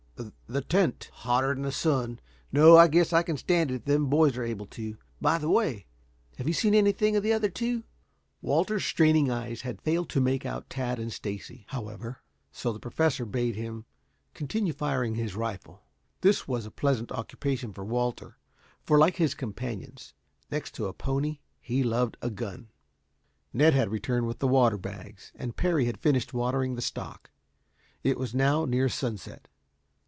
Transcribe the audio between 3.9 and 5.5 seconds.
boys are able to. By the